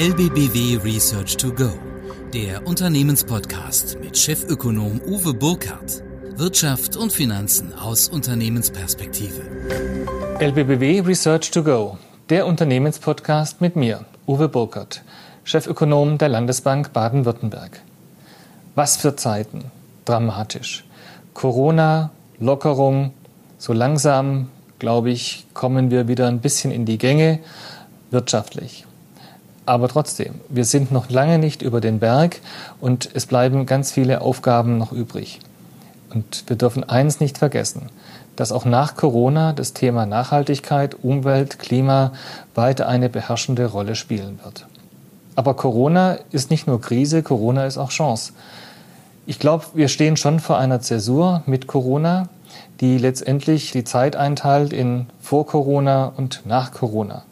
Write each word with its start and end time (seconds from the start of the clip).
LBBW 0.00 0.78
Research 0.82 1.36
to 1.36 1.52
Go, 1.52 1.68
der 2.32 2.66
Unternehmenspodcast 2.66 3.98
mit 4.00 4.16
Chefökonom 4.16 4.98
Uwe 5.06 5.34
Burkhardt. 5.34 6.02
Wirtschaft 6.36 6.96
und 6.96 7.12
Finanzen 7.12 7.74
aus 7.74 8.08
Unternehmensperspektive. 8.08 9.42
LBBW 10.38 11.00
Research 11.00 11.50
to 11.50 11.62
Go, 11.62 11.98
der 12.30 12.46
Unternehmenspodcast 12.46 13.60
mit 13.60 13.76
mir, 13.76 14.06
Uwe 14.26 14.48
Burkhardt, 14.48 15.02
Chefökonom 15.44 16.16
der 16.16 16.30
Landesbank 16.30 16.94
Baden-Württemberg. 16.94 17.82
Was 18.76 18.96
für 18.96 19.16
Zeiten, 19.16 19.64
dramatisch. 20.06 20.86
Corona, 21.34 22.08
Lockerung, 22.38 23.12
so 23.58 23.74
langsam, 23.74 24.48
glaube 24.78 25.10
ich, 25.10 25.44
kommen 25.52 25.90
wir 25.90 26.08
wieder 26.08 26.26
ein 26.26 26.40
bisschen 26.40 26.70
in 26.70 26.86
die 26.86 26.96
Gänge 26.96 27.40
wirtschaftlich. 28.10 28.86
Aber 29.70 29.86
trotzdem, 29.86 30.40
wir 30.48 30.64
sind 30.64 30.90
noch 30.90 31.10
lange 31.10 31.38
nicht 31.38 31.62
über 31.62 31.80
den 31.80 32.00
Berg 32.00 32.40
und 32.80 33.08
es 33.14 33.26
bleiben 33.26 33.66
ganz 33.66 33.92
viele 33.92 34.20
Aufgaben 34.20 34.78
noch 34.78 34.90
übrig. 34.90 35.38
Und 36.12 36.42
wir 36.48 36.56
dürfen 36.56 36.82
eins 36.82 37.20
nicht 37.20 37.38
vergessen, 37.38 37.82
dass 38.34 38.50
auch 38.50 38.64
nach 38.64 38.96
Corona 38.96 39.52
das 39.52 39.72
Thema 39.72 40.06
Nachhaltigkeit, 40.06 40.96
Umwelt, 41.04 41.60
Klima 41.60 42.10
weiter 42.56 42.88
eine 42.88 43.08
beherrschende 43.08 43.66
Rolle 43.66 43.94
spielen 43.94 44.40
wird. 44.42 44.66
Aber 45.36 45.54
Corona 45.54 46.18
ist 46.32 46.50
nicht 46.50 46.66
nur 46.66 46.80
Krise, 46.80 47.22
Corona 47.22 47.64
ist 47.64 47.78
auch 47.78 47.90
Chance. 47.90 48.32
Ich 49.24 49.38
glaube, 49.38 49.66
wir 49.74 49.86
stehen 49.86 50.16
schon 50.16 50.40
vor 50.40 50.58
einer 50.58 50.80
Zäsur 50.80 51.44
mit 51.46 51.68
Corona, 51.68 52.28
die 52.80 52.98
letztendlich 52.98 53.70
die 53.70 53.84
Zeit 53.84 54.16
einteilt 54.16 54.72
in 54.72 55.06
vor 55.20 55.46
Corona 55.46 56.12
und 56.16 56.42
nach 56.44 56.72
Corona. 56.72 57.22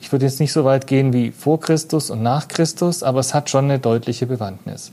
Ich 0.00 0.12
würde 0.12 0.26
jetzt 0.26 0.40
nicht 0.40 0.52
so 0.52 0.64
weit 0.64 0.86
gehen 0.86 1.12
wie 1.12 1.30
vor 1.30 1.60
Christus 1.60 2.10
und 2.10 2.22
nach 2.22 2.48
Christus, 2.48 3.02
aber 3.02 3.20
es 3.20 3.34
hat 3.34 3.50
schon 3.50 3.64
eine 3.64 3.78
deutliche 3.78 4.26
Bewandtnis. 4.26 4.92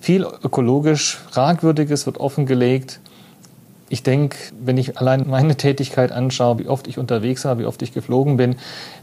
Viel 0.00 0.26
ökologisch 0.42 1.20
Fragwürdiges 1.30 2.06
wird 2.06 2.18
offengelegt. 2.18 3.00
Ich 3.88 4.02
denke, 4.02 4.36
wenn 4.58 4.78
ich 4.78 4.98
allein 4.98 5.28
meine 5.28 5.56
Tätigkeit 5.56 6.12
anschaue, 6.12 6.58
wie 6.58 6.66
oft 6.66 6.88
ich 6.88 6.98
unterwegs 6.98 7.44
war, 7.44 7.58
wie 7.58 7.66
oft 7.66 7.82
ich 7.82 7.92
geflogen 7.92 8.36
bin, 8.36 8.56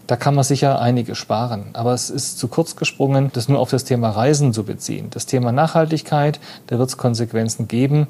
da 0.07 0.15
kann 0.15 0.33
man 0.33 0.43
sicher 0.43 0.81
einige 0.81 1.13
sparen. 1.13 1.67
Aber 1.73 1.93
es 1.93 2.09
ist 2.09 2.39
zu 2.39 2.47
kurz 2.47 2.75
gesprungen, 2.75 3.29
das 3.33 3.47
nur 3.47 3.59
auf 3.59 3.69
das 3.69 3.83
Thema 3.83 4.09
Reisen 4.09 4.51
zu 4.51 4.63
beziehen. 4.63 5.07
Das 5.11 5.27
Thema 5.27 5.51
Nachhaltigkeit, 5.51 6.39
da 6.67 6.79
wird 6.79 6.89
es 6.89 6.97
Konsequenzen 6.97 7.67
geben. 7.67 8.07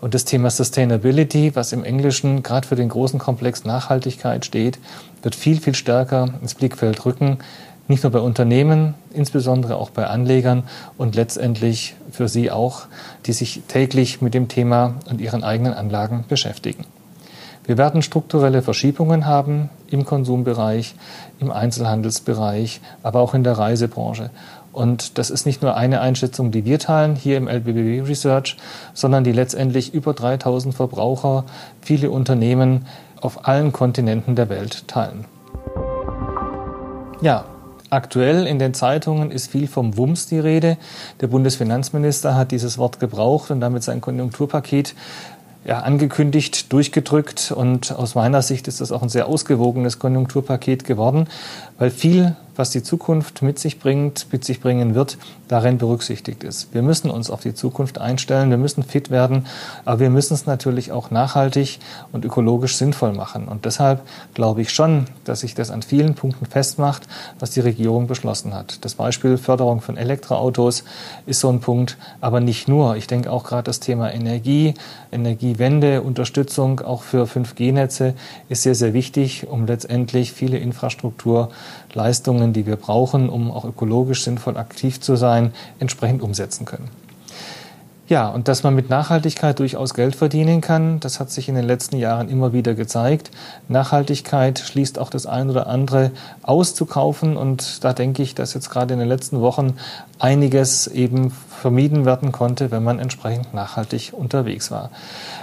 Und 0.00 0.14
das 0.14 0.24
Thema 0.24 0.50
Sustainability, 0.50 1.54
was 1.54 1.72
im 1.72 1.84
Englischen 1.84 2.42
gerade 2.42 2.66
für 2.66 2.76
den 2.76 2.88
großen 2.88 3.18
Komplex 3.18 3.64
Nachhaltigkeit 3.64 4.44
steht, 4.44 4.78
wird 5.22 5.34
viel, 5.34 5.60
viel 5.60 5.74
stärker 5.74 6.28
ins 6.40 6.54
Blickfeld 6.54 7.04
rücken. 7.04 7.38
Nicht 7.88 8.04
nur 8.04 8.12
bei 8.12 8.20
Unternehmen, 8.20 8.94
insbesondere 9.12 9.76
auch 9.76 9.90
bei 9.90 10.06
Anlegern 10.06 10.62
und 10.96 11.16
letztendlich 11.16 11.96
für 12.12 12.28
Sie 12.28 12.50
auch, 12.50 12.82
die 13.26 13.32
sich 13.32 13.62
täglich 13.66 14.20
mit 14.20 14.34
dem 14.34 14.48
Thema 14.48 14.94
und 15.10 15.20
ihren 15.20 15.42
eigenen 15.42 15.74
Anlagen 15.74 16.24
beschäftigen. 16.28 16.84
Wir 17.64 17.78
werden 17.78 18.02
strukturelle 18.02 18.62
Verschiebungen 18.62 19.26
haben 19.26 19.70
im 19.88 20.04
Konsumbereich, 20.04 20.94
im 21.40 21.50
Einzelhandelsbereich, 21.50 22.80
aber 23.02 23.20
auch 23.20 23.34
in 23.34 23.44
der 23.44 23.58
Reisebranche. 23.58 24.30
Und 24.72 25.18
das 25.18 25.30
ist 25.30 25.46
nicht 25.46 25.62
nur 25.62 25.76
eine 25.76 26.00
Einschätzung, 26.00 26.52
die 26.52 26.64
wir 26.64 26.78
teilen 26.78 27.16
hier 27.16 27.36
im 27.36 27.48
LBBW 27.48 28.02
Research, 28.02 28.56
sondern 28.94 29.24
die 29.24 29.32
letztendlich 29.32 29.92
über 29.94 30.14
3000 30.14 30.74
Verbraucher, 30.74 31.44
viele 31.80 32.10
Unternehmen 32.10 32.86
auf 33.20 33.46
allen 33.46 33.72
Kontinenten 33.72 34.36
der 34.36 34.48
Welt 34.48 34.88
teilen. 34.88 35.24
Ja, 37.20 37.44
Aktuell 37.90 38.46
in 38.46 38.60
den 38.60 38.72
Zeitungen 38.72 39.32
ist 39.32 39.50
viel 39.50 39.66
vom 39.66 39.96
Wumms 39.96 40.28
die 40.28 40.38
Rede. 40.38 40.76
Der 41.20 41.26
Bundesfinanzminister 41.26 42.36
hat 42.36 42.52
dieses 42.52 42.78
Wort 42.78 43.00
gebraucht 43.00 43.50
und 43.50 43.60
damit 43.60 43.82
sein 43.82 44.00
Konjunkturpaket 44.00 44.94
ja, 45.64 45.80
angekündigt, 45.80 46.72
durchgedrückt. 46.72 47.50
Und 47.50 47.90
aus 47.90 48.14
meiner 48.14 48.42
Sicht 48.42 48.68
ist 48.68 48.80
das 48.80 48.92
auch 48.92 49.02
ein 49.02 49.08
sehr 49.08 49.26
ausgewogenes 49.26 49.98
Konjunkturpaket 49.98 50.84
geworden, 50.84 51.26
weil 51.78 51.90
viel 51.90 52.36
was 52.56 52.70
die 52.70 52.82
Zukunft 52.82 53.42
mit 53.42 53.58
sich 53.58 53.78
bringt, 53.78 54.26
mit 54.32 54.44
sich 54.44 54.60
bringen 54.60 54.94
wird, 54.94 55.18
darin 55.48 55.78
berücksichtigt 55.78 56.44
ist. 56.44 56.72
Wir 56.72 56.82
müssen 56.82 57.10
uns 57.10 57.30
auf 57.30 57.40
die 57.40 57.54
Zukunft 57.54 57.98
einstellen, 57.98 58.50
wir 58.50 58.56
müssen 58.56 58.82
fit 58.82 59.10
werden, 59.10 59.46
aber 59.84 60.00
wir 60.00 60.10
müssen 60.10 60.34
es 60.34 60.46
natürlich 60.46 60.92
auch 60.92 61.10
nachhaltig 61.10 61.80
und 62.12 62.24
ökologisch 62.24 62.76
sinnvoll 62.76 63.12
machen. 63.12 63.48
Und 63.48 63.64
deshalb 63.64 64.02
glaube 64.34 64.62
ich 64.62 64.70
schon, 64.70 65.06
dass 65.24 65.40
sich 65.40 65.54
das 65.54 65.70
an 65.70 65.82
vielen 65.82 66.14
Punkten 66.14 66.46
festmacht, 66.46 67.08
was 67.38 67.50
die 67.50 67.60
Regierung 67.60 68.06
beschlossen 68.06 68.54
hat. 68.54 68.84
Das 68.84 68.94
Beispiel 68.94 69.38
Förderung 69.38 69.80
von 69.80 69.96
Elektroautos 69.96 70.84
ist 71.26 71.40
so 71.40 71.48
ein 71.48 71.60
Punkt, 71.60 71.96
aber 72.20 72.40
nicht 72.40 72.68
nur. 72.68 72.96
Ich 72.96 73.06
denke 73.06 73.32
auch 73.32 73.44
gerade 73.44 73.64
das 73.64 73.80
Thema 73.80 74.12
Energie, 74.12 74.74
Energiewende, 75.10 76.02
Unterstützung 76.02 76.80
auch 76.80 77.02
für 77.02 77.24
5G-Netze 77.24 78.14
ist 78.48 78.62
sehr, 78.62 78.74
sehr 78.74 78.92
wichtig, 78.94 79.48
um 79.48 79.66
letztendlich 79.66 80.32
viele 80.32 80.58
Infrastrukturleistungen 80.58 81.79
Maßnahmen, 81.96 82.52
die 82.52 82.66
wir 82.66 82.76
brauchen, 82.76 83.28
um 83.28 83.50
auch 83.50 83.64
ökologisch 83.64 84.24
sinnvoll 84.24 84.56
aktiv 84.56 85.00
zu 85.00 85.16
sein, 85.16 85.52
entsprechend 85.78 86.22
umsetzen 86.22 86.64
können. 86.64 86.88
Ja, 88.10 88.28
und 88.28 88.48
dass 88.48 88.64
man 88.64 88.74
mit 88.74 88.90
Nachhaltigkeit 88.90 89.60
durchaus 89.60 89.94
Geld 89.94 90.16
verdienen 90.16 90.60
kann, 90.60 90.98
das 90.98 91.20
hat 91.20 91.30
sich 91.30 91.48
in 91.48 91.54
den 91.54 91.64
letzten 91.64 91.96
Jahren 91.96 92.28
immer 92.28 92.52
wieder 92.52 92.74
gezeigt. 92.74 93.30
Nachhaltigkeit 93.68 94.58
schließt 94.58 94.98
auch 94.98 95.10
das 95.10 95.26
ein 95.26 95.48
oder 95.48 95.68
andere 95.68 96.10
auszukaufen 96.42 97.36
und 97.36 97.84
da 97.84 97.92
denke 97.92 98.24
ich, 98.24 98.34
dass 98.34 98.52
jetzt 98.52 98.68
gerade 98.68 98.94
in 98.94 98.98
den 98.98 99.08
letzten 99.08 99.40
Wochen 99.40 99.76
einiges 100.20 100.86
eben 100.86 101.30
vermieden 101.30 102.04
werden 102.04 102.30
konnte, 102.32 102.70
wenn 102.70 102.84
man 102.84 102.98
entsprechend 102.98 103.52
nachhaltig 103.52 104.12
unterwegs 104.12 104.70
war. 104.70 104.90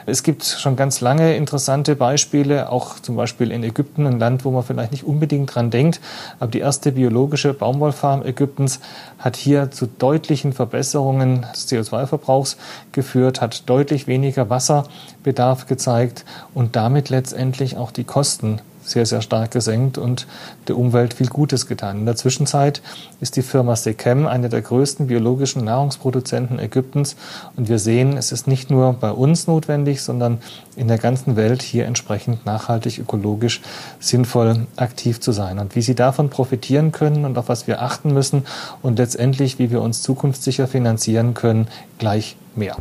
Es 0.05 0.23
gibt 0.23 0.43
schon 0.45 0.75
ganz 0.75 1.01
lange 1.01 1.35
interessante 1.35 1.95
Beispiele, 1.95 2.71
auch 2.71 2.99
zum 2.99 3.15
Beispiel 3.15 3.51
in 3.51 3.63
Ägypten, 3.63 4.07
ein 4.07 4.19
Land, 4.19 4.45
wo 4.45 4.51
man 4.51 4.63
vielleicht 4.63 4.91
nicht 4.91 5.03
unbedingt 5.03 5.53
dran 5.53 5.69
denkt, 5.69 5.99
aber 6.39 6.49
die 6.49 6.59
erste 6.59 6.91
biologische 6.91 7.53
Baumwollfarm 7.53 8.23
Ägyptens 8.25 8.79
hat 9.19 9.35
hier 9.35 9.69
zu 9.71 9.87
deutlichen 9.87 10.53
Verbesserungen 10.53 11.45
des 11.53 11.69
CO2-Verbrauchs 11.69 12.57
geführt, 12.91 13.41
hat 13.41 13.69
deutlich 13.69 14.07
weniger 14.07 14.49
Wasserbedarf 14.49 15.67
gezeigt 15.67 16.25
und 16.53 16.75
damit 16.75 17.09
letztendlich 17.09 17.77
auch 17.77 17.91
die 17.91 18.05
Kosten 18.05 18.61
sehr, 18.87 19.05
sehr 19.05 19.21
stark 19.21 19.51
gesenkt 19.51 19.97
und 19.97 20.27
der 20.67 20.77
Umwelt 20.77 21.13
viel 21.13 21.27
Gutes 21.27 21.67
getan. 21.67 21.99
In 21.99 22.05
der 22.05 22.15
Zwischenzeit 22.15 22.81
ist 23.19 23.35
die 23.35 23.41
Firma 23.41 23.75
Sechem 23.75 24.27
eine 24.27 24.49
der 24.49 24.61
größten 24.61 25.07
biologischen 25.07 25.65
Nahrungsproduzenten 25.65 26.59
Ägyptens 26.59 27.15
und 27.55 27.69
wir 27.69 27.79
sehen, 27.79 28.17
es 28.17 28.31
ist 28.31 28.47
nicht 28.47 28.69
nur 28.69 28.93
bei 28.93 29.11
uns 29.11 29.47
notwendig, 29.47 30.01
sondern 30.01 30.39
in 30.75 30.87
der 30.87 30.97
ganzen 30.97 31.35
Welt 31.35 31.61
hier 31.61 31.85
entsprechend 31.85 32.45
nachhaltig, 32.45 32.99
ökologisch 32.99 33.61
sinnvoll 33.99 34.67
aktiv 34.75 35.19
zu 35.19 35.31
sein. 35.31 35.59
Und 35.59 35.75
wie 35.75 35.81
Sie 35.81 35.95
davon 35.95 36.29
profitieren 36.29 36.91
können 36.91 37.25
und 37.25 37.37
auf 37.37 37.49
was 37.49 37.67
wir 37.67 37.81
achten 37.81 38.13
müssen 38.13 38.45
und 38.81 38.99
letztendlich, 38.99 39.59
wie 39.59 39.71
wir 39.71 39.81
uns 39.81 40.01
zukunftssicher 40.01 40.67
finanzieren 40.67 41.33
können, 41.33 41.67
gleich 41.97 42.37
mehr. 42.55 42.77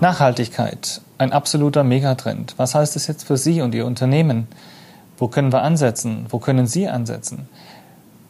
Nachhaltigkeit, 0.00 1.00
ein 1.16 1.32
absoluter 1.32 1.82
Megatrend. 1.82 2.52
Was 2.58 2.74
heißt 2.74 2.96
das 2.96 3.06
jetzt 3.06 3.24
für 3.24 3.38
Sie 3.38 3.62
und 3.62 3.74
Ihr 3.74 3.86
Unternehmen? 3.86 4.46
Wo 5.16 5.28
können 5.28 5.50
wir 5.50 5.62
ansetzen? 5.62 6.26
Wo 6.28 6.38
können 6.38 6.66
Sie 6.66 6.86
ansetzen? 6.86 7.48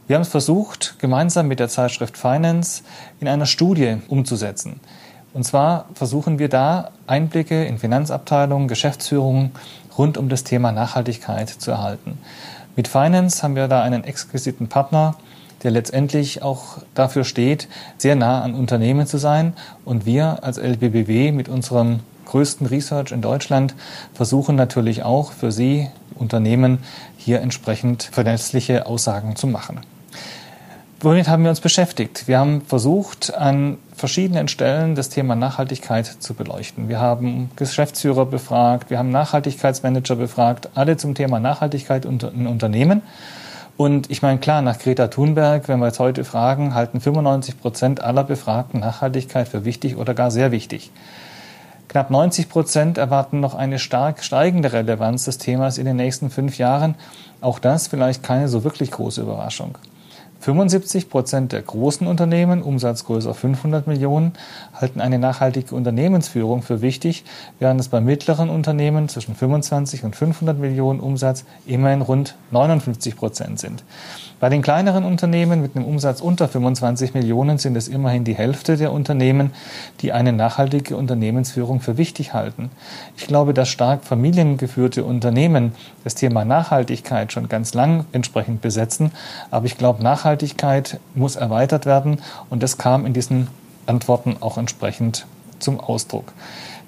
Wir 0.07 0.15
haben 0.15 0.23
es 0.23 0.29
versucht, 0.29 0.95
gemeinsam 1.01 1.49
mit 1.49 1.59
der 1.59 1.69
Zeitschrift 1.69 2.17
Finance 2.17 2.85
in 3.19 3.27
einer 3.27 3.47
Studie 3.47 3.97
umzusetzen. 4.07 4.79
Und 5.35 5.43
zwar 5.43 5.87
versuchen 5.95 6.39
wir 6.39 6.49
da 6.49 6.93
Einblicke 7.09 7.65
in 7.65 7.79
Finanzabteilungen, 7.79 8.69
Geschäftsführungen 8.69 9.51
rund 9.99 10.19
um 10.19 10.29
das 10.29 10.45
Thema 10.45 10.71
Nachhaltigkeit 10.71 11.49
zu 11.49 11.73
erhalten. 11.73 12.19
Mit 12.77 12.87
Finance 12.87 13.43
haben 13.43 13.57
wir 13.57 13.67
da 13.67 13.83
einen 13.83 14.05
exquisiten 14.05 14.69
Partner, 14.69 15.17
der 15.63 15.71
letztendlich 15.71 16.43
auch 16.43 16.79
dafür 16.95 17.25
steht, 17.25 17.69
sehr 17.99 18.17
nah 18.17 18.43
an 18.43 18.55
Unternehmen 18.55 19.07
zu 19.07 19.19
sein. 19.19 19.55
Und 19.85 20.07
wir 20.07 20.45
als 20.45 20.59
LBBW 20.59 21.33
mit 21.33 21.49
unserem 21.49 22.01
größten 22.27 22.67
Research 22.67 23.13
in 23.13 23.23
Deutschland 23.23 23.75
versuchen 24.15 24.57
natürlich 24.57 25.03
auch 25.03 25.33
für 25.33 25.53
Sie 25.53 25.89
Unternehmen 26.15 26.79
hier 27.17 27.41
entsprechend 27.41 28.05
verlässliche 28.05 28.87
Aussagen 28.87 29.37
zu 29.37 29.47
machen. 29.47 29.81
Womit 31.01 31.29
haben 31.29 31.43
wir 31.43 31.51
uns 31.51 31.61
beschäftigt? 31.61 32.27
Wir 32.27 32.39
haben 32.39 32.63
versucht, 32.63 33.35
an 33.35 33.77
verschiedenen 33.95 34.49
Stellen 34.49 34.95
das 34.95 35.11
Thema 35.11 35.37
Nachhaltigkeit 35.37 36.07
zu 36.07 36.33
beleuchten. 36.33 36.89
Wir 36.89 37.01
haben 37.01 37.51
Geschäftsführer 37.55 38.25
befragt, 38.25 38.89
wir 38.89 38.99
haben 38.99 39.11
Nachhaltigkeitsmanager 39.11 40.17
befragt, 40.17 40.71
alle 40.75 40.97
zum 40.97 41.15
Thema 41.15 41.39
Nachhaltigkeit 41.39 42.07
in 42.07 42.47
Unternehmen 42.47 43.03
und 43.77 44.11
ich 44.11 44.23
meine, 44.23 44.39
klar, 44.39 44.63
nach 44.63 44.79
Greta 44.79 45.09
Thunberg, 45.09 45.69
wenn 45.69 45.81
wir 45.81 45.87
jetzt 45.87 45.99
heute 45.99 46.25
fragen, 46.25 46.75
halten 46.75 47.01
95 47.01 47.61
Prozent 47.61 48.01
aller 48.01 48.25
Befragten 48.25 48.81
Nachhaltigkeit 48.81 49.49
für 49.49 49.65
wichtig 49.65 49.97
oder 49.97 50.15
gar 50.15 50.31
sehr 50.31 50.51
wichtig. 50.51 50.91
Knapp 51.89 52.11
90 52.11 52.49
Prozent 52.49 52.99
erwarten 52.99 53.41
noch 53.41 53.55
eine 53.55 53.79
stark 53.79 54.25
steigende 54.25 54.73
Relevanz 54.73 55.25
des 55.25 55.39
Themas 55.39 55.79
in 55.79 55.85
den 55.85 55.97
nächsten 55.97 56.31
fünf 56.31 56.59
Jahren. 56.59 56.95
Auch 57.41 57.59
das 57.59 57.87
vielleicht 57.87 58.23
keine 58.23 58.49
so 58.49 58.65
wirklich 58.65 58.91
große 58.91 59.21
Überraschung. 59.21 59.79
75 60.41 61.09
Prozent 61.09 61.53
der 61.53 61.63
großen 61.63 62.07
Unternehmen, 62.07 62.63
Umsatzgröße 62.63 63.33
500 63.33 63.87
Millionen, 63.87 64.33
halten 64.75 65.01
eine 65.01 65.19
nachhaltige 65.19 65.75
Unternehmensführung 65.75 66.63
für 66.63 66.83
wichtig, 66.83 67.25
während 67.59 67.81
es 67.81 67.89
bei 67.89 68.01
mittleren 68.01 68.51
Unternehmen 68.51 69.09
zwischen 69.09 69.35
25 69.35 70.05
und 70.05 70.15
500 70.15 70.59
Millionen 70.59 71.01
Umsatz 71.01 71.45
immerhin 71.67 72.03
rund 72.03 72.37
59 72.51 73.17
Prozent 73.17 73.59
sind. 73.59 73.83
Bei 74.39 74.51
den 74.51 74.61
kleineren 74.61 75.05
Unternehmen 75.05 75.63
mit 75.63 75.77
einem 75.77 75.87
Umsatz 75.87 76.21
unter 76.21 76.47
25 76.47 77.15
Millionen 77.15 77.57
sind 77.57 77.75
es 77.75 77.89
immerhin 77.89 78.25
die 78.25 78.35
Hälfte 78.35 78.77
der 78.77 78.93
Unternehmen, 78.93 79.53
die 80.03 80.13
eine 80.13 80.35
nachhaltige 80.35 80.95
Unternehmensführung 80.99 81.81
für 81.81 81.97
wichtig 81.97 82.35
halten. 82.35 82.69
Ich 83.17 83.27
glaube, 83.27 83.55
dass 83.55 83.71
stark 83.71 84.05
familiengeführte 84.05 85.05
Unternehmen 85.05 85.73
das 86.05 86.17
Thema 86.17 86.45
Nachhaltigkeit 86.45 87.33
schon 87.33 87.49
ganz 87.49 87.73
lang 87.73 88.05
entsprechend 88.13 88.61
besetzen, 88.61 89.11
aber 89.51 89.65
ich 89.65 89.79
glaube, 89.79 90.03
Nachhaltigkeit 90.03 91.01
muss 91.15 91.37
erweitert 91.37 91.87
werden 91.87 92.21
und 92.51 92.63
das 92.63 92.77
kam 92.77 93.07
in 93.07 93.15
diesen 93.15 93.49
Antworten 93.87 94.37
auch 94.41 94.59
entsprechend 94.59 95.27
zum 95.61 95.81
Ausdruck. 95.81 96.35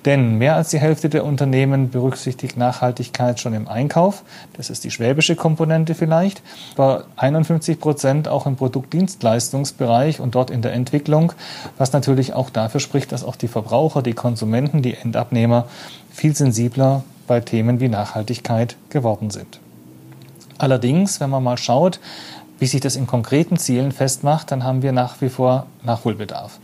Denn 0.08 0.38
mehr 0.38 0.56
als 0.56 0.70
die 0.70 0.78
Hälfte 0.78 1.10
der 1.10 1.22
Unternehmen 1.22 1.90
berücksichtigt 1.90 2.56
Nachhaltigkeit 2.56 3.40
schon 3.40 3.52
im 3.52 3.68
Einkauf. 3.68 4.22
Das 4.54 4.70
ist 4.70 4.84
die 4.84 4.90
schwäbische 4.90 5.36
Komponente 5.36 5.94
vielleicht. 5.94 6.40
Aber 6.76 7.04
51 7.16 7.78
Prozent 7.78 8.26
auch 8.26 8.46
im 8.46 8.56
Produktdienstleistungsbereich 8.56 10.18
und 10.18 10.34
dort 10.34 10.48
in 10.48 10.62
der 10.62 10.72
Entwicklung, 10.72 11.34
was 11.76 11.92
natürlich 11.92 12.32
auch 12.32 12.48
dafür 12.48 12.80
spricht, 12.80 13.12
dass 13.12 13.22
auch 13.22 13.36
die 13.36 13.48
Verbraucher, 13.48 14.00
die 14.00 14.14
Konsumenten, 14.14 14.80
die 14.80 14.94
Endabnehmer 14.94 15.66
viel 16.10 16.34
sensibler 16.34 17.04
bei 17.26 17.40
Themen 17.40 17.78
wie 17.78 17.88
Nachhaltigkeit 17.88 18.76
geworden 18.88 19.28
sind. 19.28 19.60
Allerdings, 20.56 21.20
wenn 21.20 21.28
man 21.28 21.44
mal 21.44 21.58
schaut, 21.58 22.00
wie 22.58 22.66
sich 22.66 22.80
das 22.80 22.96
in 22.96 23.06
konkreten 23.06 23.58
Zielen 23.58 23.92
festmacht, 23.92 24.50
dann 24.50 24.64
haben 24.64 24.82
wir 24.82 24.92
nach 24.92 25.20
wie 25.20 25.28
vor 25.28 25.66
Nachholbedarf. 25.84 26.58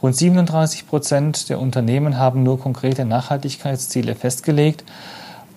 Rund 0.00 0.14
37 0.14 0.86
Prozent 0.86 1.48
der 1.48 1.58
Unternehmen 1.58 2.18
haben 2.18 2.44
nur 2.44 2.60
konkrete 2.60 3.04
Nachhaltigkeitsziele 3.04 4.14
festgelegt. 4.14 4.84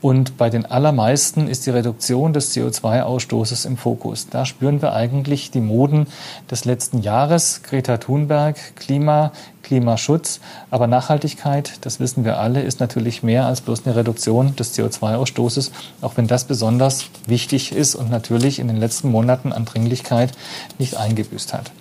Und 0.01 0.35
bei 0.37 0.49
den 0.49 0.65
allermeisten 0.65 1.47
ist 1.47 1.67
die 1.67 1.69
Reduktion 1.69 2.33
des 2.33 2.55
CO2-Ausstoßes 2.55 3.67
im 3.67 3.77
Fokus. 3.77 4.27
Da 4.27 4.45
spüren 4.45 4.81
wir 4.81 4.93
eigentlich 4.93 5.51
die 5.51 5.61
Moden 5.61 6.07
des 6.49 6.65
letzten 6.65 7.03
Jahres. 7.03 7.61
Greta 7.61 7.97
Thunberg, 7.97 8.57
Klima, 8.75 9.31
Klimaschutz. 9.61 10.39
Aber 10.71 10.87
Nachhaltigkeit, 10.87 11.73
das 11.81 11.99
wissen 11.99 12.25
wir 12.25 12.39
alle, 12.39 12.63
ist 12.63 12.79
natürlich 12.79 13.21
mehr 13.21 13.45
als 13.45 13.61
bloß 13.61 13.85
eine 13.85 13.95
Reduktion 13.95 14.55
des 14.55 14.75
CO2-Ausstoßes, 14.75 15.69
auch 16.01 16.17
wenn 16.17 16.25
das 16.25 16.45
besonders 16.45 17.05
wichtig 17.27 17.71
ist 17.71 17.93
und 17.93 18.09
natürlich 18.09 18.57
in 18.57 18.67
den 18.67 18.77
letzten 18.77 19.11
Monaten 19.11 19.53
an 19.53 19.65
Dringlichkeit 19.65 20.31
nicht 20.79 20.97
eingebüßt 20.97 21.53
hat. 21.53 21.71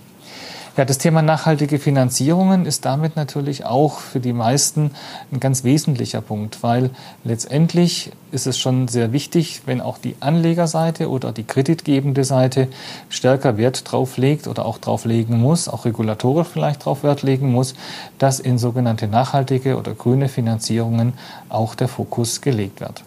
Ja, 0.81 0.87
das 0.87 0.97
Thema 0.97 1.21
nachhaltige 1.21 1.79
Finanzierungen 1.79 2.65
ist 2.65 2.87
damit 2.87 3.15
natürlich 3.15 3.67
auch 3.67 3.99
für 3.99 4.19
die 4.19 4.33
meisten 4.33 4.93
ein 5.31 5.39
ganz 5.39 5.63
wesentlicher 5.63 6.23
Punkt, 6.23 6.63
weil 6.63 6.89
letztendlich 7.23 8.13
ist 8.33 8.47
es 8.47 8.59
schon 8.59 8.89
sehr 8.89 9.13
wichtig, 9.13 9.61
wenn 9.67 9.83
auch 9.83 9.99
die 9.99 10.17
Anlegerseite 10.21 11.11
oder 11.11 11.33
die 11.33 11.45
kreditgebende 11.45 12.25
Seite 12.25 12.69
stärker 13.11 13.59
Wert 13.59 13.93
drauf 13.93 14.17
legt 14.17 14.49
oder 14.49 14.65
auch 14.65 14.79
drauf 14.79 15.05
legen 15.05 15.39
muss, 15.39 15.69
auch 15.69 15.85
regulatorisch 15.85 16.49
vielleicht 16.49 16.87
drauf 16.87 17.03
Wert 17.03 17.23
legen 17.23 17.53
muss, 17.53 17.75
dass 18.17 18.41
in 18.41 18.57
sogenannte 18.57 19.07
nachhaltige 19.07 19.77
oder 19.77 19.93
grüne 19.93 20.31
Finanzierungen 20.31 21.13
auch 21.51 21.75
der 21.75 21.89
Fokus 21.89 22.41
gelegt 22.41 22.81
wird. 22.81 23.05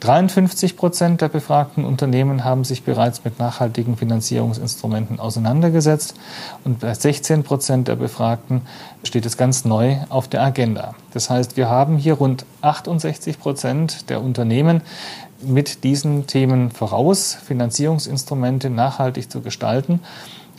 53 0.00 0.76
Prozent 0.76 1.20
der 1.20 1.28
befragten 1.28 1.84
Unternehmen 1.84 2.44
haben 2.44 2.64
sich 2.64 2.84
bereits 2.84 3.24
mit 3.24 3.38
nachhaltigen 3.38 3.96
Finanzierungsinstrumenten 3.96 5.18
auseinandergesetzt 5.18 6.14
und 6.64 6.80
bei 6.80 6.94
16 6.94 7.42
Prozent 7.42 7.88
der 7.88 7.96
Befragten 7.96 8.62
steht 9.02 9.26
es 9.26 9.36
ganz 9.36 9.64
neu 9.64 9.96
auf 10.08 10.28
der 10.28 10.42
Agenda. 10.42 10.94
Das 11.12 11.30
heißt, 11.30 11.56
wir 11.56 11.68
haben 11.68 11.96
hier 11.96 12.14
rund 12.14 12.44
68 12.62 13.38
Prozent 13.38 14.10
der 14.10 14.22
Unternehmen 14.22 14.82
mit 15.42 15.84
diesen 15.84 16.26
Themen 16.26 16.70
voraus, 16.70 17.36
Finanzierungsinstrumente 17.44 18.70
nachhaltig 18.70 19.30
zu 19.30 19.40
gestalten. 19.40 20.00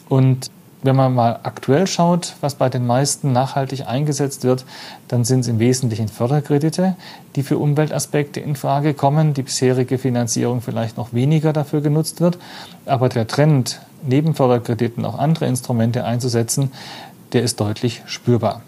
Und 0.09 0.51
wenn 0.83 0.95
man 0.95 1.15
mal 1.15 1.39
aktuell 1.43 1.87
schaut, 1.87 2.35
was 2.41 2.55
bei 2.55 2.69
den 2.69 2.85
meisten 2.85 3.31
nachhaltig 3.31 3.87
eingesetzt 3.87 4.43
wird, 4.43 4.65
dann 5.07 5.23
sind 5.23 5.41
es 5.41 5.47
im 5.47 5.59
Wesentlichen 5.59 6.07
Förderkredite, 6.07 6.95
die 7.35 7.43
für 7.43 7.57
Umweltaspekte 7.57 8.39
in 8.39 8.55
Frage 8.55 8.93
kommen, 8.93 9.33
die 9.33 9.41
bisherige 9.41 9.97
Finanzierung 9.97 10.61
vielleicht 10.61 10.97
noch 10.97 11.13
weniger 11.13 11.51
dafür 11.51 11.81
genutzt 11.81 12.21
wird. 12.21 12.37
Aber 12.85 13.09
der 13.09 13.27
Trend, 13.27 13.81
neben 14.03 14.35
Förderkrediten 14.35 15.03
auch 15.03 15.17
andere 15.17 15.47
Instrumente 15.47 16.03
einzusetzen, 16.03 16.71
der 17.33 17.41
ist 17.41 17.59
deutlich 17.59 18.03
spürbar. 18.05 18.61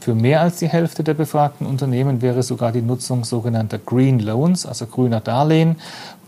Für 0.00 0.14
mehr 0.14 0.42
als 0.42 0.56
die 0.56 0.68
Hälfte 0.68 1.02
der 1.02 1.14
befragten 1.14 1.66
Unternehmen 1.66 2.20
wäre 2.20 2.42
sogar 2.42 2.72
die 2.72 2.82
Nutzung 2.82 3.24
sogenannter 3.24 3.78
Green 3.78 4.20
Loans, 4.20 4.66
also 4.66 4.84
grüner 4.84 5.20
Darlehen, 5.20 5.76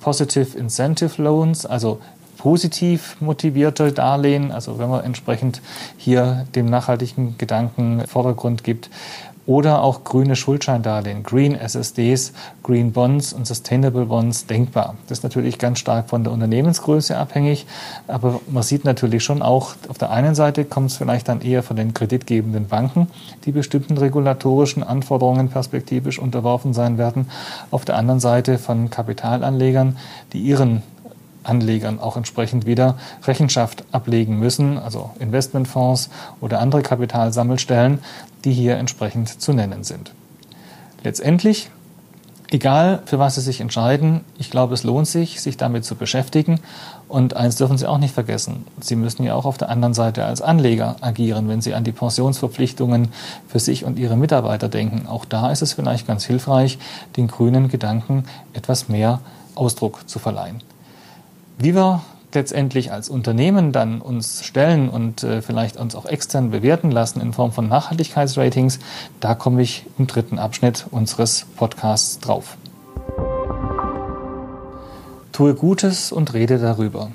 Positive 0.00 0.56
Incentive 0.56 1.20
Loans, 1.20 1.66
also 1.66 2.00
positiv 2.36 3.16
motivierte 3.20 3.92
Darlehen, 3.92 4.52
also 4.52 4.78
wenn 4.78 4.88
man 4.88 5.04
entsprechend 5.04 5.60
hier 5.96 6.46
dem 6.54 6.66
nachhaltigen 6.66 7.36
Gedanken 7.38 8.06
Vordergrund 8.06 8.64
gibt, 8.64 8.90
oder 9.46 9.82
auch 9.82 10.02
grüne 10.02 10.34
Schuldscheindarlehen, 10.34 11.22
Green 11.22 11.54
SSDs, 11.54 12.32
Green 12.62 12.92
Bonds 12.92 13.32
und 13.32 13.46
Sustainable 13.46 14.06
Bonds 14.06 14.46
denkbar. 14.46 14.96
Das 15.06 15.18
ist 15.18 15.22
natürlich 15.22 15.58
ganz 15.58 15.78
stark 15.78 16.10
von 16.10 16.24
der 16.24 16.32
Unternehmensgröße 16.32 17.16
abhängig, 17.16 17.66
aber 18.08 18.40
man 18.50 18.64
sieht 18.64 18.84
natürlich 18.84 19.22
schon 19.22 19.42
auch, 19.42 19.74
auf 19.88 19.98
der 19.98 20.10
einen 20.10 20.34
Seite 20.34 20.64
kommt 20.64 20.90
es 20.90 20.96
vielleicht 20.96 21.28
dann 21.28 21.40
eher 21.40 21.62
von 21.62 21.76
den 21.76 21.94
kreditgebenden 21.94 22.66
Banken, 22.66 23.06
die 23.44 23.52
bestimmten 23.52 23.96
regulatorischen 23.96 24.82
Anforderungen 24.82 25.48
perspektivisch 25.48 26.18
unterworfen 26.18 26.74
sein 26.74 26.98
werden, 26.98 27.30
auf 27.70 27.84
der 27.84 27.96
anderen 27.96 28.20
Seite 28.20 28.58
von 28.58 28.90
Kapitalanlegern, 28.90 29.96
die 30.32 30.40
ihren 30.40 30.82
Anlegern 31.48 32.00
auch 32.00 32.16
entsprechend 32.16 32.66
wieder 32.66 32.96
Rechenschaft 33.25 33.84
ablegen 33.93 34.38
müssen, 34.38 34.78
also 34.78 35.10
Investmentfonds 35.19 36.10
oder 36.40 36.60
andere 36.60 36.82
Kapitalsammelstellen, 36.82 38.00
die 38.44 38.52
hier 38.52 38.76
entsprechend 38.76 39.40
zu 39.40 39.52
nennen 39.52 39.84
sind. 39.84 40.12
Letztendlich, 41.02 41.70
egal 42.50 43.02
für 43.06 43.19
was 43.19 43.37
Sie 43.37 43.40
sich 43.40 43.60
entscheiden, 43.60 44.22
ich 44.38 44.50
glaube, 44.50 44.75
es 44.75 44.82
lohnt 44.82 45.06
sich, 45.06 45.40
sich 45.40 45.56
damit 45.56 45.84
zu 45.84 45.94
beschäftigen. 45.94 46.60
Und 47.08 47.34
eins 47.37 47.56
dürfen 47.56 47.78
Sie 47.78 47.87
auch 47.87 47.98
nicht 47.98 48.14
vergessen, 48.14 48.66
Sie 48.81 48.96
müssen 48.96 49.22
ja 49.22 49.34
auch 49.34 49.44
auf 49.44 49.58
der 49.58 49.69
anderen 49.69 49.94
Seite 49.94 50.24
als 50.24 50.43
Anleger 50.43 50.96
agieren, 51.00 51.48
wenn 51.48 51.60
Sie 51.60 51.74
an 51.74 51.84
die 51.84 51.93
Pensionsverpflichtungen 51.93 53.12
für 53.46 53.60
sich 53.60 53.84
und 53.84 53.98
Ihre 53.98 54.17
Mitarbeiter 54.17 54.69
denken. 54.69 55.06
Auch 55.06 55.24
da 55.24 55.53
ist 55.53 55.62
es 55.62 55.74
vielleicht 55.74 56.08
ganz 56.08 56.24
hilfreich, 56.24 56.79
den 57.17 57.29
grünen 57.29 57.69
Gedanken 57.69 58.24
etwas 58.53 58.88
mehr 58.88 59.20
Ausdruck 59.55 60.08
zu 60.08 60.19
verleihen. 60.19 60.62
Wie 61.58 61.75
wir 61.75 62.03
letztendlich 62.34 62.93
als 62.93 63.08
Unternehmen 63.08 63.72
dann 63.72 64.03
uns 64.03 64.44
stellen 64.44 64.91
und 64.91 65.22
äh, 65.22 65.41
vielleicht 65.41 65.79
uns 65.79 65.94
auch 65.94 66.05
extern 66.05 66.51
bewerten 66.51 66.91
lassen 66.91 67.20
in 67.20 67.32
Form 67.32 67.51
von 67.51 67.67
Nachhaltigkeitsratings, 67.67 68.79
da 69.20 69.34
komme 69.34 69.63
ich 69.63 69.86
im 69.98 70.06
dritten 70.06 70.39
Abschnitt 70.39 70.86
unseres 70.91 71.46
Podcasts 71.56 72.19
drauf. 72.19 72.58
Tue 75.32 75.55
Gutes 75.55 76.13
und 76.13 76.34
rede 76.34 76.58
darüber. 76.58 77.10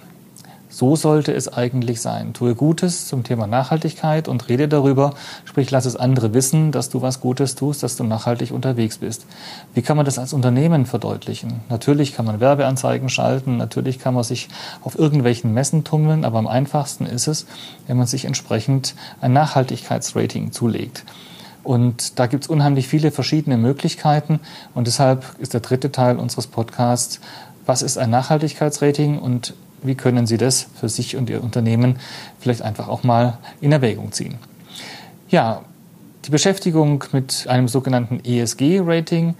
So 0.71 0.95
sollte 0.95 1.33
es 1.33 1.51
eigentlich 1.51 1.99
sein. 1.99 2.33
Tue 2.33 2.55
Gutes 2.55 3.07
zum 3.07 3.25
Thema 3.25 3.45
Nachhaltigkeit 3.45 4.29
und 4.29 4.47
rede 4.47 4.69
darüber. 4.69 5.13
Sprich, 5.43 5.69
lass 5.69 5.85
es 5.85 5.97
andere 5.97 6.33
wissen, 6.33 6.71
dass 6.71 6.89
du 6.89 7.01
was 7.01 7.19
Gutes 7.19 7.55
tust, 7.55 7.83
dass 7.83 7.97
du 7.97 8.05
nachhaltig 8.05 8.51
unterwegs 8.51 8.99
bist. 8.99 9.25
Wie 9.73 9.81
kann 9.81 9.97
man 9.97 10.05
das 10.05 10.17
als 10.17 10.31
Unternehmen 10.31 10.85
verdeutlichen? 10.85 11.59
Natürlich 11.69 12.15
kann 12.15 12.25
man 12.25 12.39
Werbeanzeigen 12.39 13.09
schalten, 13.09 13.57
natürlich 13.57 13.99
kann 13.99 14.13
man 14.13 14.23
sich 14.23 14.47
auf 14.81 14.97
irgendwelchen 14.97 15.53
Messen 15.53 15.83
tummeln, 15.83 16.23
aber 16.23 16.39
am 16.39 16.47
einfachsten 16.47 17.05
ist 17.05 17.27
es, 17.27 17.45
wenn 17.87 17.97
man 17.97 18.07
sich 18.07 18.23
entsprechend 18.23 18.95
ein 19.19 19.33
Nachhaltigkeitsrating 19.33 20.53
zulegt. 20.53 21.03
Und 21.63 22.17
da 22.17 22.27
gibt 22.27 22.45
es 22.45 22.49
unheimlich 22.49 22.87
viele 22.87 23.11
verschiedene 23.11 23.57
Möglichkeiten. 23.57 24.39
Und 24.73 24.87
deshalb 24.87 25.35
ist 25.37 25.53
der 25.53 25.59
dritte 25.59 25.91
Teil 25.91 26.17
unseres 26.17 26.47
Podcasts, 26.47 27.19
was 27.65 27.81
ist 27.81 27.97
ein 27.97 28.09
Nachhaltigkeitsrating 28.09 29.19
und 29.19 29.53
wie 29.83 29.95
können 29.95 30.27
Sie 30.27 30.37
das 30.37 30.67
für 30.79 30.89
sich 30.89 31.15
und 31.15 31.29
Ihr 31.29 31.43
Unternehmen 31.43 31.99
vielleicht 32.39 32.61
einfach 32.61 32.87
auch 32.87 33.03
mal 33.03 33.37
in 33.61 33.71
Erwägung 33.71 34.11
ziehen? 34.11 34.37
Ja, 35.29 35.61
die 36.25 36.29
Beschäftigung 36.29 37.03
mit 37.13 37.47
einem 37.47 37.67
sogenannten 37.67 38.19
ESG-Rating 38.23 39.35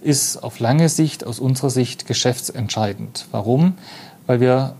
ist 0.00 0.38
auf 0.38 0.58
lange 0.60 0.88
Sicht 0.88 1.26
aus 1.26 1.38
unserer 1.38 1.70
Sicht 1.70 2.06
geschäftsentscheidend. 2.06 3.26
Warum? 3.30 3.74
Weil 4.26 4.40
wir 4.40 4.74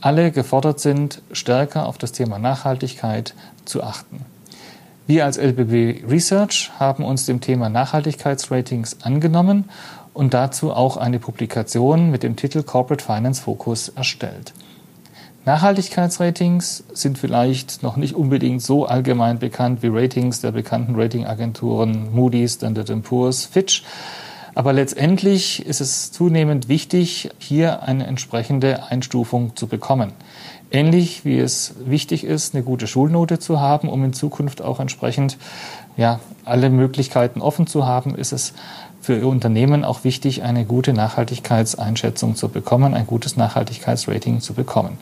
alle 0.00 0.30
gefordert 0.30 0.80
sind, 0.80 1.22
stärker 1.32 1.86
auf 1.86 1.98
das 1.98 2.12
Thema 2.12 2.38
Nachhaltigkeit 2.38 3.34
zu 3.64 3.82
achten. 3.82 4.24
Wir 5.08 5.24
als 5.24 5.38
LBB 5.38 6.06
Research 6.06 6.70
haben 6.78 7.02
uns 7.02 7.24
dem 7.24 7.40
Thema 7.40 7.70
Nachhaltigkeitsratings 7.70 8.98
angenommen 9.04 9.70
und 10.12 10.34
dazu 10.34 10.70
auch 10.70 10.98
eine 10.98 11.18
Publikation 11.18 12.10
mit 12.10 12.22
dem 12.22 12.36
Titel 12.36 12.62
Corporate 12.62 13.02
Finance 13.02 13.40
Focus 13.40 13.88
erstellt. 13.88 14.52
Nachhaltigkeitsratings 15.46 16.84
sind 16.92 17.16
vielleicht 17.16 17.82
noch 17.82 17.96
nicht 17.96 18.16
unbedingt 18.16 18.60
so 18.60 18.84
allgemein 18.84 19.38
bekannt 19.38 19.82
wie 19.82 19.88
Ratings 19.88 20.42
der 20.42 20.52
bekannten 20.52 20.94
Ratingagenturen 20.94 22.14
Moody's, 22.14 22.56
Standard 22.56 22.92
Poor's, 23.02 23.46
Fitch. 23.46 23.84
Aber 24.54 24.74
letztendlich 24.74 25.64
ist 25.64 25.80
es 25.80 26.12
zunehmend 26.12 26.68
wichtig, 26.68 27.30
hier 27.38 27.82
eine 27.82 28.06
entsprechende 28.06 28.90
Einstufung 28.90 29.56
zu 29.56 29.68
bekommen. 29.68 30.12
Ähnlich 30.70 31.24
wie 31.24 31.38
es 31.38 31.74
wichtig 31.84 32.24
ist, 32.24 32.54
eine 32.54 32.62
gute 32.62 32.86
Schulnote 32.86 33.38
zu 33.38 33.60
haben, 33.60 33.88
um 33.88 34.04
in 34.04 34.12
Zukunft 34.12 34.60
auch 34.60 34.80
entsprechend 34.80 35.38
ja, 35.96 36.20
alle 36.44 36.68
Möglichkeiten 36.68 37.40
offen 37.40 37.66
zu 37.66 37.86
haben, 37.86 38.14
ist 38.14 38.32
es 38.32 38.52
für 39.00 39.26
Unternehmen 39.26 39.84
auch 39.84 40.04
wichtig, 40.04 40.42
eine 40.42 40.66
gute 40.66 40.92
Nachhaltigkeitseinschätzung 40.92 42.36
zu 42.36 42.48
bekommen, 42.50 42.94
ein 42.94 43.06
gutes 43.06 43.36
Nachhaltigkeitsrating 43.36 44.40
zu 44.40 44.52
bekommen. 44.52 44.98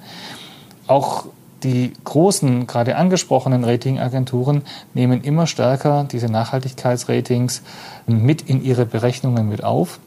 Auch 0.87 1.25
die 1.63 1.93
großen, 2.05 2.69
gerade 2.69 2.97
angesprochenen 2.97 3.65
Ratingagenturen 3.65 4.63
nehmen 4.95 5.23
immer 5.23 5.49
stärker 5.49 6.05
diese 6.05 6.27
Nachhaltigkeitsratings 6.27 7.63
mit 8.07 8.43
in 8.43 8.63
ihre 8.63 8.87
Berechnungen 8.87 9.49
mit 9.49 9.65
auf. 9.65 9.99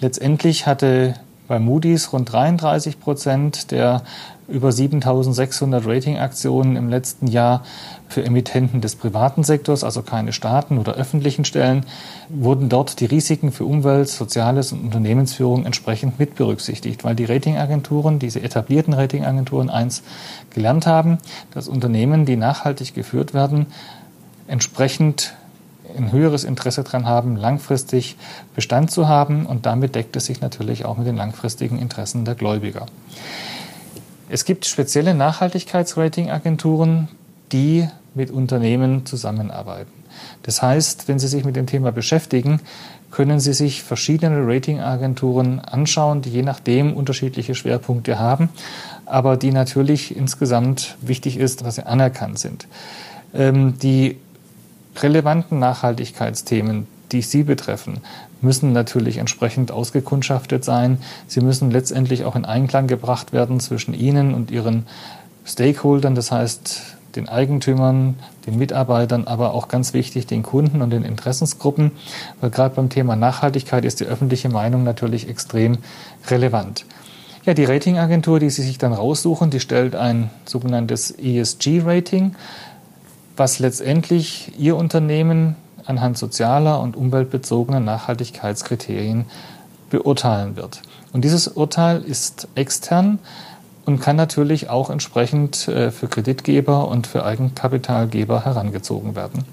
Letztendlich 0.00 0.66
hatte 0.66 1.14
bei 1.52 1.58
Moody's 1.58 2.14
rund 2.14 2.32
33 2.32 2.98
Prozent 2.98 3.72
der 3.72 4.04
über 4.48 4.72
7600 4.72 5.86
Ratingaktionen 5.86 6.76
im 6.76 6.88
letzten 6.88 7.26
Jahr 7.26 7.62
für 8.08 8.24
Emittenten 8.24 8.80
des 8.80 8.96
privaten 8.96 9.44
Sektors, 9.44 9.84
also 9.84 10.00
keine 10.00 10.32
Staaten 10.32 10.78
oder 10.78 10.94
öffentlichen 10.94 11.44
Stellen, 11.44 11.84
wurden 12.30 12.70
dort 12.70 13.00
die 13.00 13.04
Risiken 13.04 13.52
für 13.52 13.66
Umwelt, 13.66 14.08
Soziales 14.08 14.72
und 14.72 14.82
Unternehmensführung 14.82 15.66
entsprechend 15.66 16.18
mit 16.18 16.36
berücksichtigt, 16.36 17.04
weil 17.04 17.16
die 17.16 17.26
Ratingagenturen, 17.26 18.18
diese 18.18 18.42
etablierten 18.42 18.94
Ratingagenturen 18.94 19.68
eins 19.68 20.02
gelernt 20.54 20.86
haben, 20.86 21.18
dass 21.50 21.68
Unternehmen, 21.68 22.24
die 22.24 22.36
nachhaltig 22.36 22.94
geführt 22.94 23.34
werden, 23.34 23.66
entsprechend 24.46 25.34
ein 25.96 26.12
höheres 26.12 26.44
Interesse 26.44 26.82
daran 26.84 27.06
haben, 27.06 27.36
langfristig 27.36 28.16
Bestand 28.54 28.90
zu 28.90 29.08
haben 29.08 29.46
und 29.46 29.66
damit 29.66 29.94
deckt 29.94 30.16
es 30.16 30.26
sich 30.26 30.40
natürlich 30.40 30.84
auch 30.84 30.96
mit 30.96 31.06
den 31.06 31.16
langfristigen 31.16 31.78
Interessen 31.78 32.24
der 32.24 32.34
Gläubiger. 32.34 32.86
Es 34.28 34.44
gibt 34.44 34.64
spezielle 34.64 35.14
Nachhaltigkeitsratingagenturen, 35.14 37.08
die 37.52 37.88
mit 38.14 38.30
Unternehmen 38.30 39.04
zusammenarbeiten. 39.06 39.92
Das 40.42 40.62
heißt, 40.62 41.08
wenn 41.08 41.18
Sie 41.18 41.28
sich 41.28 41.44
mit 41.44 41.56
dem 41.56 41.66
Thema 41.66 41.92
beschäftigen, 41.92 42.60
können 43.10 43.40
Sie 43.40 43.52
sich 43.52 43.82
verschiedene 43.82 44.46
Ratingagenturen 44.46 45.60
anschauen, 45.60 46.22
die 46.22 46.30
je 46.30 46.42
nachdem 46.42 46.94
unterschiedliche 46.94 47.54
Schwerpunkte 47.54 48.18
haben, 48.18 48.48
aber 49.06 49.36
die 49.36 49.52
natürlich 49.52 50.16
insgesamt 50.16 50.96
wichtig 51.00 51.36
ist, 51.36 51.64
dass 51.64 51.76
sie 51.76 51.86
anerkannt 51.86 52.38
sind. 52.38 52.66
Ähm, 53.34 53.78
die 53.78 54.16
relevanten 55.00 55.58
Nachhaltigkeitsthemen, 55.58 56.86
die 57.12 57.22
Sie 57.22 57.42
betreffen, 57.42 57.98
müssen 58.40 58.72
natürlich 58.72 59.18
entsprechend 59.18 59.70
ausgekundschaftet 59.70 60.64
sein. 60.64 60.98
Sie 61.26 61.40
müssen 61.40 61.70
letztendlich 61.70 62.24
auch 62.24 62.36
in 62.36 62.44
Einklang 62.44 62.86
gebracht 62.86 63.32
werden 63.32 63.60
zwischen 63.60 63.94
Ihnen 63.94 64.34
und 64.34 64.50
Ihren 64.50 64.86
Stakeholdern, 65.44 66.14
das 66.14 66.32
heißt 66.32 66.96
den 67.16 67.28
Eigentümern, 67.28 68.16
den 68.46 68.58
Mitarbeitern, 68.58 69.26
aber 69.26 69.52
auch 69.52 69.68
ganz 69.68 69.92
wichtig 69.92 70.26
den 70.26 70.42
Kunden 70.42 70.80
und 70.80 70.90
den 70.90 71.04
Interessensgruppen, 71.04 71.92
weil 72.40 72.50
gerade 72.50 72.74
beim 72.74 72.88
Thema 72.88 73.16
Nachhaltigkeit 73.16 73.84
ist 73.84 74.00
die 74.00 74.06
öffentliche 74.06 74.48
Meinung 74.48 74.82
natürlich 74.82 75.28
extrem 75.28 75.78
relevant. 76.30 76.86
Ja, 77.44 77.54
die 77.54 77.64
Ratingagentur, 77.64 78.38
die 78.38 78.50
Sie 78.50 78.62
sich 78.62 78.78
dann 78.78 78.92
raussuchen, 78.92 79.50
die 79.50 79.60
stellt 79.60 79.96
ein 79.96 80.30
sogenanntes 80.44 81.10
ESG-Rating, 81.10 82.36
was 83.36 83.58
letztendlich 83.58 84.52
Ihr 84.58 84.76
Unternehmen 84.76 85.56
anhand 85.86 86.18
sozialer 86.18 86.80
und 86.80 86.96
umweltbezogener 86.96 87.80
Nachhaltigkeitskriterien 87.80 89.26
beurteilen 89.90 90.56
wird. 90.56 90.82
Und 91.12 91.24
dieses 91.24 91.48
Urteil 91.48 92.02
ist 92.02 92.48
extern 92.54 93.18
und 93.84 94.00
kann 94.00 94.16
natürlich 94.16 94.70
auch 94.70 94.90
entsprechend 94.90 95.68
äh, 95.68 95.90
für 95.90 96.08
Kreditgeber 96.08 96.88
und 96.88 97.06
für 97.06 97.24
Eigenkapitalgeber 97.24 98.44
herangezogen 98.44 99.16
werden. 99.16 99.44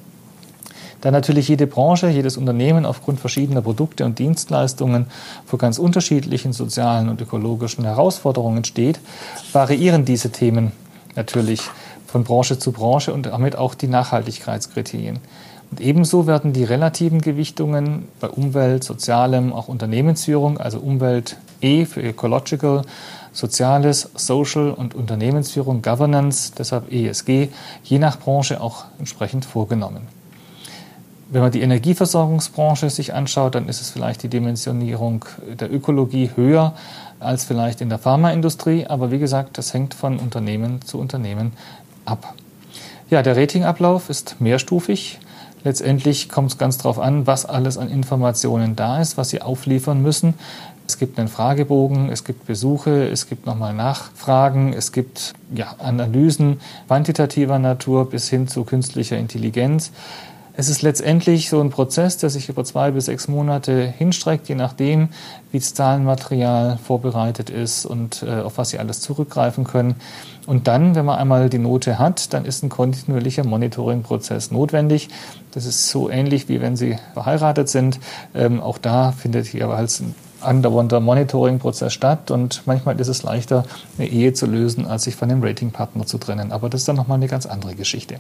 Da 1.01 1.12
natürlich 1.12 1.48
jede 1.48 1.65
Branche, 1.65 2.09
jedes 2.09 2.36
Unternehmen 2.36 2.86
aufgrund 2.86 3.19
verschiedener 3.21 3.62
Produkte 3.62 4.03
und 4.03 4.19
Dienstleistungen 4.19 5.05
vor 5.45 5.57
ganz 5.57 5.79
unterschiedlichen 5.79 6.51
sozialen 6.51 7.07
und 7.07 7.21
ökologischen 7.21 7.86
Herausforderungen 7.86 8.65
steht, 8.65 9.00
variieren 9.53 10.03
diese 10.03 10.31
Themen 10.31 10.74
natürlich 11.15 11.62
von 12.10 12.24
Branche 12.24 12.60
zu 12.60 12.72
Branche 12.72 13.13
und 13.13 13.28
damit 13.28 13.56
auch 13.56 13.75
die 13.75 13.88
Nachhaltigkeitskriterien. 13.88 15.20
Und 15.72 15.82
ebenso 15.82 16.25
werden 16.25 16.51
die 16.51 16.63
relativen 16.63 17.22
Gewichtungen 17.22 18.08
bei 18.20 18.28
Umwelt, 18.28 18.84
Sozialem, 18.84 19.54
auch 19.54 19.68
Unternehmensführung, 19.68 20.58
also 20.58 20.80
Umwelt 20.80 21.38
E 21.62 21.86
für 21.86 22.01
Ecological, 22.01 22.82
Soziales, 23.32 24.10
Social 24.16 24.72
und 24.72 24.96
Unternehmensführung, 24.96 25.84
Governance, 25.84 26.51
deshalb 26.58 26.92
ESG, 26.92 27.50
je 27.84 28.00
nach 28.00 28.18
Branche 28.18 28.60
auch 28.60 28.86
entsprechend 28.98 29.46
vorgenommen. 29.46 30.08
Wenn 31.32 31.44
man 31.44 31.51
die 31.51 31.62
Energieversorgungsbranche 31.62 32.89
sich 32.89 33.13
anschaut, 33.13 33.54
dann 33.54 33.70
ist 33.70 33.82
es 33.82 33.92
vielleicht 33.92 34.24
die 34.24 34.30
Dimensionierung 34.30 35.25
der 35.60 35.72
Ökologie 35.72 36.32
höher 36.36 36.74
als 37.20 37.44
vielleicht 37.44 37.82
in 37.82 37.89
der 37.89 38.00
Pharmaindustrie, 38.00 38.88
aber 38.88 39.12
wie 39.12 39.20
gesagt, 39.20 39.60
das 39.60 39.74
hängt 39.75 39.94
von 39.94 40.18
Unternehmen 40.18 40.82
zu 40.82 40.98
Unternehmen 40.98 41.51
ab. 42.10 42.34
Ja, 43.10 43.22
der 43.24 43.38
Ratingablauf 43.38 44.10
ist 44.10 44.36
mehrstufig. 44.39 45.20
Letztendlich 45.63 46.30
kommt 46.30 46.51
es 46.51 46.58
ganz 46.58 46.78
darauf 46.78 47.00
an, 47.00 47.28
was 47.28 47.46
alles 47.46 47.78
an 47.78 47.89
Informationen 47.89 48.75
da 48.75 49.01
ist, 49.01 49.18
was 49.18 49.30
Sie 49.30 49.42
aufliefern 49.42 50.01
müssen. 50.01 50.36
Es 50.88 50.98
gibt 50.98 51.20
einen 51.20 51.28
Fragebogen, 51.28 52.10
es 52.10 52.24
gibt 52.24 52.48
Besuche, 52.48 53.08
es 53.10 53.28
gibt 53.28 53.46
nochmal 53.46 53.74
Nachfragen, 53.74 54.74
es 54.74 54.92
gibt 54.92 55.34
ja, 55.54 55.75
Analysen 55.78 56.60
quantitativer 56.88 57.60
Natur 57.60 58.10
bis 58.10 58.30
hin 58.30 58.48
zu 58.48 58.63
künstlicher 58.63 59.18
Intelligenz. 59.18 59.92
Es 60.60 60.68
ist 60.68 60.82
letztendlich 60.82 61.48
so 61.48 61.62
ein 61.62 61.70
Prozess, 61.70 62.18
der 62.18 62.30
sich 62.30 62.50
über 62.50 62.66
zwei 62.66 62.92
bis 62.92 63.06
sechs 63.06 63.30
Monate 63.30 63.94
hinstreckt, 63.98 64.50
je 64.50 64.56
nachdem, 64.56 65.08
wie 65.54 65.60
das 65.60 65.74
Zahlenmaterial 65.74 66.78
vorbereitet 66.84 67.50
ist 67.50 67.86
und 67.86 68.24
äh, 68.24 68.42
auf 68.42 68.58
was 68.58 68.72
Sie 68.72 68.78
alles 68.78 69.00
zurückgreifen 69.00 69.63
können. 69.63 69.96
Und 70.48 70.68
dann, 70.68 70.96
wenn 70.96 71.06
man 71.06 71.18
einmal 71.18 71.50
die 71.50 71.60
Note 71.60 71.98
hat, 71.98 72.34
dann 72.34 72.44
ist 72.44 72.62
ein 72.62 72.68
kontinuierlicher 72.68 73.46
Monitoring-Prozess 73.46 74.51
notwendig. 74.51 75.08
Das 75.51 75.66
ist 75.66 75.88
so 75.88 76.10
ähnlich 76.10 76.50
wie 76.50 76.60
wenn 76.60 76.75
Sie 76.75 76.98
verheiratet 77.13 77.70
sind. 77.70 77.98
Ähm, 78.36 78.60
auch 78.60 78.80
da 78.80 79.13
findet 79.13 79.54
jeweils 79.54 80.01
ein 80.01 80.13
andauernder 80.41 81.00
Monitoring-Prozess 81.00 81.93
statt 81.93 82.31
und 82.31 82.63
manchmal 82.65 83.00
ist 83.00 83.08
es 83.08 83.24
leichter, 83.24 83.65
eine 83.98 84.08
Ehe 84.08 84.34
zu 84.34 84.46
lösen, 84.46 84.86
als 84.86 85.03
sich 85.03 85.15
von 85.15 85.29
dem 85.29 85.43
Ratingpartner 85.43 86.05
zu 86.05 86.17
trennen. 86.17 86.51
Aber 86.51 86.69
das 86.69 86.81
ist 86.81 86.88
dann 86.88 86.96
nochmal 86.96 87.17
eine 87.17 87.27
ganz 87.27 87.46
andere 87.46 87.75
Geschichte. 87.75 88.15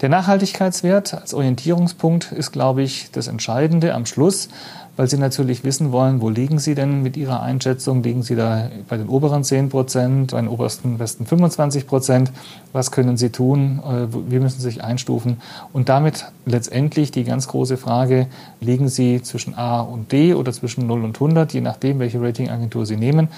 Der 0.00 0.08
Nachhaltigkeitswert 0.08 1.14
als 1.14 1.34
Orientierungspunkt 1.34 2.32
ist, 2.32 2.52
glaube 2.52 2.82
ich, 2.82 3.10
das 3.12 3.28
Entscheidende 3.28 3.94
am 3.94 4.06
Schluss, 4.06 4.48
weil 4.96 5.08
Sie 5.08 5.16
natürlich 5.16 5.64
wissen 5.64 5.90
wollen, 5.90 6.20
wo 6.20 6.28
liegen 6.28 6.58
Sie 6.58 6.74
denn 6.74 7.02
mit 7.02 7.16
Ihrer 7.16 7.42
Einschätzung? 7.42 8.02
Liegen 8.02 8.22
Sie 8.22 8.36
da 8.36 8.70
bei 8.88 8.96
den 8.96 9.08
oberen 9.08 9.42
10 9.42 9.70
Prozent, 9.70 10.32
bei 10.32 10.40
den 10.40 10.48
obersten 10.48 10.98
besten 10.98 11.24
25 11.24 11.86
Prozent? 11.86 12.32
Was 12.72 12.90
können 12.90 13.16
Sie 13.16 13.30
tun? 13.30 13.80
Äh, 13.86 14.08
wie 14.30 14.38
müssen 14.38 14.60
Sie 14.60 14.68
sich 14.70 14.84
einstufen? 14.84 15.40
Und 15.72 15.88
damit 15.88 16.26
letztendlich 16.44 17.10
die 17.10 17.24
ganz 17.24 17.48
große 17.48 17.76
Frage, 17.76 18.26
liegen 18.60 18.88
Sie 18.88 19.22
zwischen 19.22 19.54
A 19.54 19.80
und 19.80 20.12
D 20.12 20.34
oder 20.34 20.52
zwischen 20.52 20.86
0 20.86 21.04
und 21.04 21.16
100, 21.16 21.54
je 21.54 21.62
nachdem, 21.62 21.98
welche 21.98 22.20
Ratingagentur 22.20 22.84
Sie 22.84 22.96
nehmen? 22.96 23.28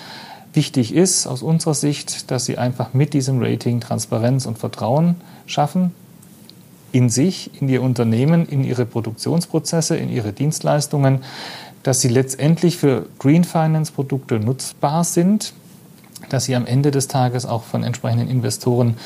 Wichtig 0.53 0.95
ist 0.95 1.27
aus 1.27 1.43
unserer 1.43 1.75
Sicht, 1.75 2.31
dass 2.31 2.45
Sie 2.45 2.59
einfach 2.59 2.95
mit 2.95 3.13
diesem 3.13 3.43
Rating 3.43 3.81
Transparenz 3.81 4.47
und 4.47 4.59
Vertrauen 4.59 5.17
schaffen 5.47 5.93
in 6.95 7.11
sich, 7.11 7.51
in 7.61 7.69
ihr 7.69 7.83
Unternehmen, 7.83 8.47
in 8.47 8.63
ihre 8.63 8.87
Produktionsprozesse, 8.87 9.97
in 9.97 10.11
ihre 10.11 10.33
Dienstleistungen, 10.33 11.25
dass 11.83 12.01
sie 12.01 12.09
letztendlich 12.09 12.77
für 12.77 13.07
Green 13.19 13.43
Finance 13.43 13.93
Produkte 13.93 14.39
nutzbar 14.39 15.03
sind. 15.03 15.55
Dass 16.29 16.45
sie 16.45 16.57
am 16.57 16.67
Ende 16.67 16.91
des 16.91 17.09
Tages 17.09 17.47
auch 17.47 17.63
von 17.63 17.83
entsprechenden 17.83 18.29
Investoren 18.29 18.97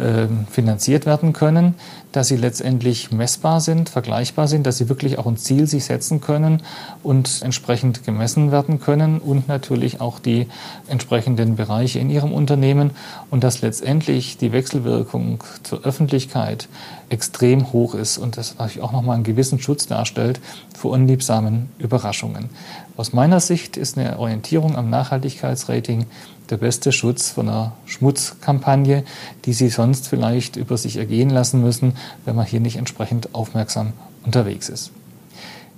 äh, 0.00 0.28
finanziert 0.50 1.04
werden 1.04 1.34
können, 1.34 1.74
dass 2.12 2.28
sie 2.28 2.36
letztendlich 2.36 3.12
messbar 3.12 3.60
sind, 3.60 3.90
vergleichbar 3.90 4.48
sind, 4.48 4.66
dass 4.66 4.78
sie 4.78 4.88
wirklich 4.88 5.18
auch 5.18 5.26
ein 5.26 5.36
Ziel 5.36 5.66
sich 5.66 5.84
setzen 5.84 6.22
können 6.22 6.62
und 7.02 7.42
entsprechend 7.42 8.04
gemessen 8.04 8.50
werden 8.50 8.80
können 8.80 9.18
und 9.18 9.46
natürlich 9.46 10.00
auch 10.00 10.18
die 10.18 10.48
entsprechenden 10.88 11.56
Bereiche 11.56 11.98
in 11.98 12.08
ihrem 12.08 12.32
Unternehmen 12.32 12.92
und 13.30 13.44
dass 13.44 13.60
letztendlich 13.60 14.38
die 14.38 14.52
Wechselwirkung 14.52 15.44
zur 15.64 15.84
Öffentlichkeit 15.84 16.68
extrem 17.10 17.72
hoch 17.72 17.94
ist 17.94 18.16
und 18.16 18.38
das 18.38 18.56
natürlich 18.58 18.82
auch 18.82 18.92
nochmal 18.92 19.16
einen 19.16 19.24
gewissen 19.24 19.60
Schutz 19.60 19.86
darstellt 19.86 20.40
vor 20.74 20.92
unliebsamen 20.92 21.68
Überraschungen. 21.78 22.48
Aus 22.96 23.12
meiner 23.12 23.40
Sicht 23.40 23.76
ist 23.76 23.98
eine 23.98 24.18
Orientierung 24.18 24.76
am 24.76 24.90
Nachhaltigkeitsrating 24.90 26.06
der 26.50 26.56
beste 26.56 26.92
Schutz 26.92 27.30
von 27.30 27.48
einer 27.48 27.72
Schmutzkampagne, 27.86 29.04
die 29.44 29.52
Sie 29.52 29.68
sonst 29.68 30.08
vielleicht 30.08 30.56
über 30.56 30.76
sich 30.76 30.96
ergehen 30.96 31.30
lassen 31.30 31.60
müssen, 31.60 31.94
wenn 32.24 32.36
man 32.36 32.46
hier 32.46 32.60
nicht 32.60 32.76
entsprechend 32.76 33.34
aufmerksam 33.34 33.92
unterwegs 34.24 34.68
ist. 34.68 34.90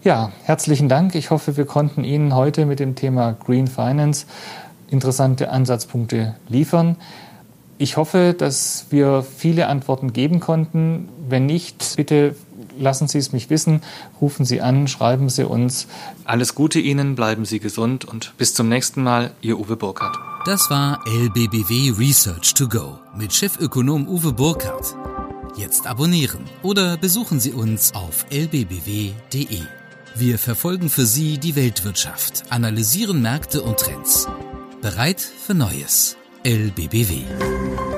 Ja, 0.02 0.32
herzlichen 0.44 0.88
Dank. 0.88 1.14
Ich 1.14 1.30
hoffe, 1.30 1.56
wir 1.56 1.64
konnten 1.64 2.02
Ihnen 2.02 2.34
heute 2.34 2.66
mit 2.66 2.80
dem 2.80 2.96
Thema 2.96 3.32
Green 3.32 3.68
Finance 3.68 4.26
interessante 4.92 5.50
Ansatzpunkte 5.50 6.34
liefern. 6.48 6.96
Ich 7.78 7.96
hoffe, 7.96 8.34
dass 8.36 8.86
wir 8.90 9.22
viele 9.22 9.66
Antworten 9.66 10.12
geben 10.12 10.38
konnten. 10.38 11.08
Wenn 11.28 11.46
nicht, 11.46 11.96
bitte 11.96 12.36
lassen 12.78 13.08
Sie 13.08 13.18
es 13.18 13.32
mich 13.32 13.50
wissen, 13.50 13.82
rufen 14.20 14.44
Sie 14.44 14.60
an, 14.60 14.88
schreiben 14.88 15.28
Sie 15.28 15.46
uns. 15.46 15.86
Alles 16.24 16.54
Gute 16.54 16.78
Ihnen, 16.78 17.14
bleiben 17.14 17.44
Sie 17.44 17.60
gesund 17.60 18.04
und 18.04 18.34
bis 18.38 18.54
zum 18.54 18.68
nächsten 18.68 19.02
Mal, 19.02 19.32
Ihr 19.40 19.58
Uwe 19.58 19.76
Burkhardt. 19.76 20.18
Das 20.44 20.70
war 20.70 21.00
LBBW 21.06 21.92
Research 21.98 22.54
to 22.54 22.68
Go 22.68 22.98
mit 23.16 23.32
Chefökonom 23.32 24.08
Uwe 24.08 24.32
Burkhardt. 24.32 24.96
Jetzt 25.56 25.86
abonnieren 25.86 26.44
oder 26.62 26.96
besuchen 26.96 27.38
Sie 27.38 27.52
uns 27.52 27.94
auf 27.94 28.26
lbbw.de. 28.30 29.60
Wir 30.14 30.38
verfolgen 30.38 30.90
für 30.90 31.06
Sie 31.06 31.38
die 31.38 31.56
Weltwirtschaft, 31.56 32.44
analysieren 32.50 33.22
Märkte 33.22 33.62
und 33.62 33.78
Trends. 33.78 34.28
Bereit 34.80 35.20
für 35.20 35.54
Neues. 35.54 36.16
LBBW. 36.44 37.91